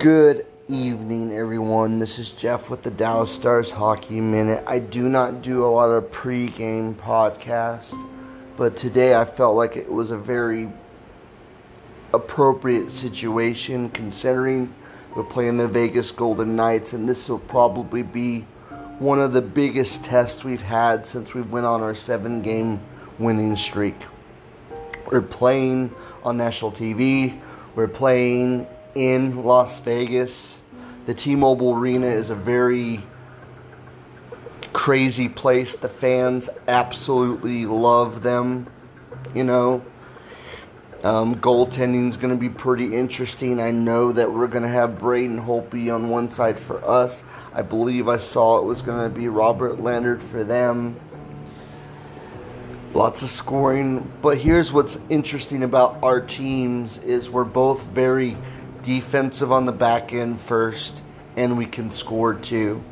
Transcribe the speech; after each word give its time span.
Good 0.00 0.46
evening, 0.68 1.30
everyone. 1.30 1.98
This 1.98 2.18
is 2.18 2.30
Jeff 2.30 2.70
with 2.70 2.82
the 2.82 2.90
Dallas 2.90 3.30
Stars 3.30 3.70
Hockey 3.70 4.18
Minute. 4.18 4.64
I 4.66 4.78
do 4.78 5.10
not 5.10 5.42
do 5.42 5.62
a 5.62 5.68
lot 5.68 5.90
of 5.90 6.10
pre-game 6.10 6.94
podcasts, 6.94 7.94
but 8.56 8.78
today 8.78 9.14
I 9.14 9.26
felt 9.26 9.56
like 9.56 9.76
it 9.76 9.92
was 9.92 10.10
a 10.10 10.16
very 10.16 10.72
appropriate 12.14 12.90
situation 12.90 13.90
considering 13.90 14.72
we're 15.14 15.22
playing 15.22 15.58
the 15.58 15.68
Vegas 15.68 16.10
Golden 16.12 16.56
Knights, 16.56 16.94
and 16.94 17.06
this 17.06 17.28
will 17.28 17.38
probably 17.40 18.02
be 18.02 18.46
one 19.00 19.20
of 19.20 19.34
the 19.34 19.42
biggest 19.42 20.02
tests 20.02 20.44
we've 20.44 20.62
had 20.62 21.06
since 21.06 21.34
we 21.34 21.42
went 21.42 21.66
on 21.66 21.82
our 21.82 21.94
seven-game 21.94 22.80
winning 23.18 23.54
streak. 23.54 23.96
We're 25.12 25.20
playing 25.20 25.94
on 26.24 26.38
national 26.38 26.72
TV. 26.72 27.38
We're 27.74 27.86
playing 27.86 28.66
in 28.94 29.44
Las 29.44 29.78
Vegas. 29.80 30.56
The 31.06 31.14
T 31.14 31.34
Mobile 31.34 31.74
Arena 31.74 32.06
is 32.06 32.30
a 32.30 32.34
very 32.34 33.02
crazy 34.72 35.28
place. 35.28 35.76
The 35.76 35.88
fans 35.88 36.48
absolutely 36.68 37.66
love 37.66 38.22
them. 38.22 38.66
You 39.34 39.44
know, 39.44 39.84
um, 41.02 41.36
goaltending 41.36 42.08
is 42.08 42.16
going 42.16 42.32
to 42.32 42.40
be 42.40 42.50
pretty 42.50 42.94
interesting. 42.94 43.60
I 43.60 43.70
know 43.70 44.12
that 44.12 44.30
we're 44.30 44.48
going 44.48 44.62
to 44.62 44.68
have 44.68 44.98
Braden 44.98 45.40
Holtby 45.40 45.94
on 45.94 46.08
one 46.10 46.28
side 46.28 46.58
for 46.58 46.84
us. 46.84 47.22
I 47.54 47.62
believe 47.62 48.08
I 48.08 48.18
saw 48.18 48.58
it 48.58 48.64
was 48.64 48.82
going 48.82 49.10
to 49.10 49.18
be 49.18 49.28
Robert 49.28 49.80
Leonard 49.80 50.22
for 50.22 50.44
them. 50.44 50.98
Lots 52.92 53.22
of 53.22 53.30
scoring, 53.30 54.10
but 54.20 54.36
here's 54.36 54.72
what's 54.72 54.98
interesting 55.08 55.62
about 55.62 55.98
our 56.02 56.20
teams 56.20 56.98
is 56.98 57.30
we're 57.30 57.44
both 57.44 57.84
very 57.84 58.36
defensive 58.82 59.52
on 59.52 59.66
the 59.66 59.72
back 59.72 60.12
end 60.12 60.40
first, 60.40 61.00
and 61.36 61.56
we 61.56 61.66
can 61.66 61.90
score 61.90 62.34
too. 62.34 62.82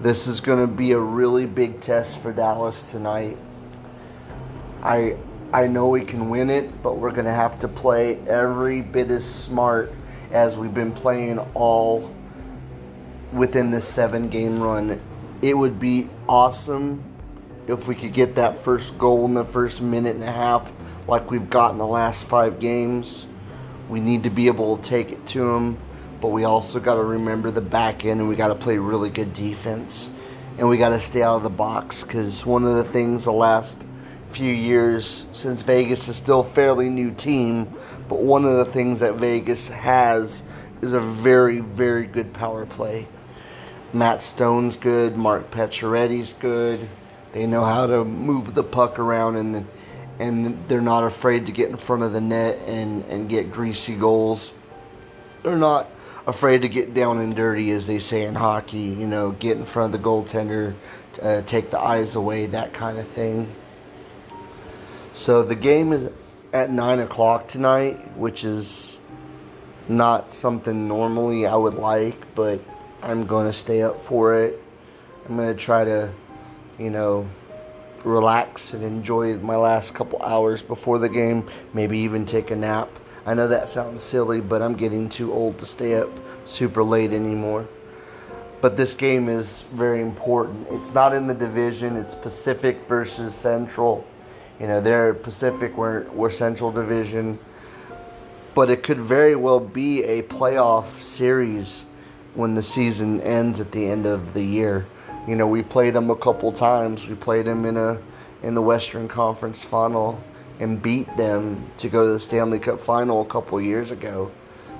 This 0.00 0.26
is 0.26 0.40
going 0.40 0.60
to 0.60 0.72
be 0.72 0.92
a 0.92 0.98
really 0.98 1.46
big 1.46 1.80
test 1.80 2.18
for 2.18 2.32
Dallas 2.32 2.84
tonight. 2.84 3.36
I 4.82 5.16
I 5.52 5.66
know 5.66 5.88
we 5.88 6.02
can 6.02 6.28
win 6.28 6.50
it, 6.50 6.82
but 6.82 6.98
we're 6.98 7.10
going 7.10 7.24
to 7.24 7.32
have 7.32 7.58
to 7.60 7.68
play 7.68 8.18
every 8.28 8.82
bit 8.82 9.10
as 9.10 9.24
smart 9.24 9.92
as 10.30 10.56
we've 10.56 10.74
been 10.74 10.92
playing 10.92 11.38
all 11.54 12.14
within 13.32 13.70
this 13.70 13.88
seven 13.88 14.28
game 14.28 14.60
run. 14.60 15.00
It 15.40 15.56
would 15.56 15.80
be 15.80 16.08
awesome 16.28 17.02
if 17.66 17.88
we 17.88 17.94
could 17.94 18.12
get 18.12 18.34
that 18.34 18.62
first 18.62 18.98
goal 18.98 19.24
in 19.24 19.34
the 19.34 19.44
first 19.44 19.80
minute 19.80 20.16
and 20.16 20.24
a 20.24 20.32
half 20.32 20.70
like 21.06 21.30
we've 21.30 21.48
got 21.48 21.72
in 21.72 21.78
the 21.78 21.86
last 21.86 22.24
five 22.24 22.60
games. 22.60 23.26
We 23.88 24.00
need 24.00 24.22
to 24.24 24.30
be 24.30 24.46
able 24.46 24.76
to 24.76 24.82
take 24.82 25.10
it 25.10 25.26
to 25.28 25.40
them, 25.40 25.78
but 26.20 26.28
we 26.28 26.44
also 26.44 26.78
got 26.80 26.96
to 26.96 27.04
remember 27.04 27.50
the 27.50 27.60
back 27.60 28.04
end 28.04 28.20
and 28.20 28.28
we 28.28 28.36
got 28.36 28.48
to 28.48 28.54
play 28.54 28.78
really 28.78 29.10
good 29.10 29.32
defense. 29.32 30.10
And 30.58 30.68
we 30.68 30.76
got 30.76 30.90
to 30.90 31.00
stay 31.00 31.22
out 31.22 31.36
of 31.36 31.42
the 31.42 31.50
box 31.50 32.02
because 32.02 32.44
one 32.44 32.64
of 32.64 32.76
the 32.76 32.84
things 32.84 33.24
the 33.24 33.32
last 33.32 33.86
few 34.32 34.52
years, 34.52 35.26
since 35.32 35.62
Vegas 35.62 36.08
is 36.08 36.16
still 36.16 36.40
a 36.40 36.48
fairly 36.50 36.90
new 36.90 37.12
team, 37.12 37.72
but 38.08 38.20
one 38.20 38.44
of 38.44 38.56
the 38.56 38.72
things 38.72 39.00
that 39.00 39.14
Vegas 39.14 39.68
has 39.68 40.42
is 40.82 40.92
a 40.92 41.00
very, 41.00 41.60
very 41.60 42.06
good 42.06 42.32
power 42.32 42.66
play. 42.66 43.06
Mark 43.92 44.20
Stone's 44.20 44.76
good, 44.76 45.16
Mark 45.16 45.50
Pacioretty's 45.50 46.34
good. 46.34 46.86
They 47.32 47.46
know 47.46 47.64
how 47.64 47.86
to 47.86 48.04
move 48.04 48.54
the 48.54 48.62
puck 48.62 48.98
around 48.98 49.36
and 49.36 49.54
the, 49.54 49.64
and 50.18 50.68
they're 50.68 50.80
not 50.80 51.04
afraid 51.04 51.46
to 51.46 51.52
get 51.52 51.70
in 51.70 51.76
front 51.76 52.02
of 52.02 52.12
the 52.12 52.20
net 52.20 52.58
and, 52.66 53.04
and 53.04 53.28
get 53.28 53.52
greasy 53.52 53.94
goals. 53.94 54.52
They're 55.42 55.56
not 55.56 55.88
afraid 56.26 56.62
to 56.62 56.68
get 56.68 56.92
down 56.92 57.18
and 57.18 57.34
dirty, 57.34 57.70
as 57.70 57.86
they 57.86 58.00
say 58.00 58.24
in 58.24 58.34
hockey, 58.34 58.78
you 58.78 59.06
know, 59.06 59.30
get 59.32 59.56
in 59.56 59.64
front 59.64 59.94
of 59.94 60.00
the 60.00 60.06
goaltender, 60.06 60.74
uh, 61.22 61.42
take 61.42 61.70
the 61.70 61.78
eyes 61.78 62.16
away, 62.16 62.46
that 62.46 62.72
kind 62.72 62.98
of 62.98 63.06
thing. 63.08 63.54
So 65.12 65.42
the 65.42 65.54
game 65.54 65.92
is 65.92 66.10
at 66.52 66.70
9 66.70 67.00
o'clock 67.00 67.48
tonight, 67.48 68.16
which 68.16 68.44
is 68.44 68.98
not 69.88 70.32
something 70.32 70.86
normally 70.86 71.46
I 71.46 71.56
would 71.56 71.74
like, 71.74 72.34
but 72.34 72.60
I'm 73.02 73.26
going 73.26 73.46
to 73.46 73.52
stay 73.56 73.82
up 73.82 74.00
for 74.02 74.34
it. 74.34 74.62
I'm 75.28 75.36
going 75.36 75.54
to 75.54 75.60
try 75.60 75.84
to, 75.84 76.12
you 76.78 76.90
know, 76.90 77.28
relax 78.04 78.72
and 78.72 78.82
enjoy 78.82 79.36
my 79.38 79.56
last 79.56 79.94
couple 79.94 80.22
hours 80.22 80.62
before 80.62 80.98
the 80.98 81.08
game, 81.08 81.46
maybe 81.74 81.98
even 81.98 82.26
take 82.26 82.50
a 82.50 82.56
nap. 82.56 82.88
I 83.26 83.34
know 83.34 83.48
that 83.48 83.68
sounds 83.68 84.02
silly, 84.02 84.40
but 84.40 84.62
I'm 84.62 84.74
getting 84.74 85.08
too 85.08 85.32
old 85.32 85.58
to 85.58 85.66
stay 85.66 85.94
up 85.94 86.08
super 86.44 86.82
late 86.82 87.12
anymore. 87.12 87.66
But 88.60 88.76
this 88.76 88.94
game 88.94 89.28
is 89.28 89.62
very 89.72 90.00
important. 90.00 90.66
It's 90.70 90.92
not 90.92 91.14
in 91.14 91.26
the 91.26 91.34
division, 91.34 91.96
it's 91.96 92.14
Pacific 92.14 92.78
versus 92.88 93.34
Central. 93.34 94.04
You 94.58 94.66
know, 94.66 94.80
they're 94.80 95.14
Pacific, 95.14 95.76
we're, 95.76 96.04
we're 96.10 96.30
Central 96.30 96.72
Division. 96.72 97.38
But 98.54 98.70
it 98.70 98.82
could 98.82 98.98
very 98.98 99.36
well 99.36 99.60
be 99.60 100.02
a 100.02 100.22
playoff 100.22 101.00
series 101.00 101.84
when 102.34 102.54
the 102.54 102.62
season 102.62 103.20
ends 103.20 103.60
at 103.60 103.70
the 103.70 103.88
end 103.88 104.06
of 104.06 104.34
the 104.34 104.42
year. 104.42 104.86
You 105.28 105.36
know, 105.36 105.46
we 105.46 105.62
played 105.62 105.92
them 105.92 106.08
a 106.08 106.16
couple 106.16 106.50
times. 106.52 107.06
We 107.06 107.14
played 107.14 107.44
them 107.44 107.66
in 107.66 107.76
a 107.76 108.00
in 108.42 108.54
the 108.54 108.62
Western 108.62 109.08
Conference 109.08 109.62
Final 109.62 110.18
and 110.58 110.80
beat 110.80 111.14
them 111.18 111.70
to 111.76 111.90
go 111.90 112.06
to 112.06 112.12
the 112.14 112.20
Stanley 112.20 112.58
Cup 112.58 112.80
Final 112.80 113.20
a 113.20 113.26
couple 113.26 113.60
years 113.60 113.90
ago. 113.90 114.30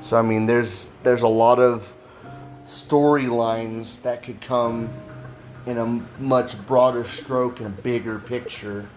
So 0.00 0.16
I 0.16 0.22
mean, 0.22 0.46
there's 0.46 0.90
there's 1.04 1.22
a 1.22 1.28
lot 1.28 1.60
of 1.60 1.86
storylines 2.64 4.02
that 4.02 4.24
could 4.24 4.40
come 4.40 4.92
in 5.66 5.78
a 5.78 5.86
much 6.20 6.60
broader 6.66 7.04
stroke 7.04 7.60
and 7.60 7.68
a 7.68 7.82
bigger 7.82 8.18
picture 8.18 8.88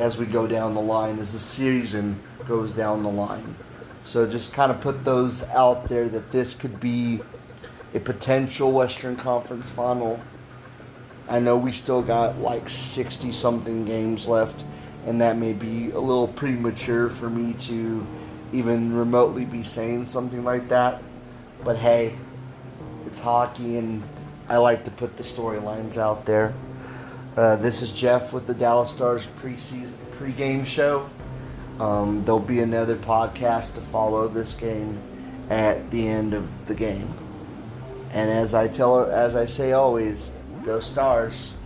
as 0.00 0.18
we 0.18 0.26
go 0.26 0.48
down 0.48 0.74
the 0.74 0.80
line 0.80 1.20
as 1.20 1.32
the 1.32 1.38
season 1.38 2.20
goes 2.44 2.72
down 2.72 3.04
the 3.04 3.08
line. 3.08 3.54
So 4.02 4.28
just 4.28 4.52
kind 4.52 4.72
of 4.72 4.80
put 4.80 5.04
those 5.04 5.44
out 5.44 5.84
there 5.84 6.08
that 6.08 6.32
this 6.32 6.56
could 6.56 6.80
be 6.80 7.20
a 7.94 8.00
potential 8.00 8.72
Western 8.72 9.14
Conference 9.14 9.70
final 9.70 10.18
I 11.28 11.40
know 11.40 11.58
we 11.58 11.72
still 11.72 12.02
got 12.02 12.38
like 12.38 12.70
60 12.70 13.32
something 13.32 13.84
games 13.84 14.26
left, 14.26 14.64
and 15.04 15.20
that 15.20 15.36
may 15.36 15.52
be 15.52 15.90
a 15.90 16.00
little 16.00 16.28
premature 16.28 17.10
for 17.10 17.28
me 17.28 17.52
to 17.54 18.06
even 18.52 18.96
remotely 18.96 19.44
be 19.44 19.62
saying 19.62 20.06
something 20.06 20.42
like 20.42 20.68
that. 20.70 21.02
But 21.64 21.76
hey, 21.76 22.16
it's 23.04 23.18
hockey, 23.18 23.76
and 23.76 24.02
I 24.48 24.56
like 24.56 24.84
to 24.84 24.90
put 24.90 25.16
the 25.18 25.22
storylines 25.22 25.98
out 25.98 26.24
there. 26.24 26.54
Uh, 27.36 27.56
this 27.56 27.82
is 27.82 27.92
Jeff 27.92 28.32
with 28.32 28.46
the 28.46 28.54
Dallas 28.54 28.90
Stars 28.90 29.26
preseason 29.40 29.92
pregame 30.18 30.64
show. 30.64 31.08
Um, 31.78 32.24
there'll 32.24 32.40
be 32.40 32.60
another 32.60 32.96
podcast 32.96 33.74
to 33.74 33.80
follow 33.80 34.28
this 34.28 34.54
game 34.54 34.98
at 35.50 35.90
the 35.90 36.08
end 36.08 36.34
of 36.34 36.50
the 36.66 36.74
game. 36.74 37.12
And 38.10 38.30
as 38.30 38.54
I 38.54 38.66
tell, 38.66 39.04
as 39.04 39.36
I 39.36 39.46
say 39.46 39.72
always, 39.72 40.30
Go 40.68 40.80
Stars. 40.80 41.57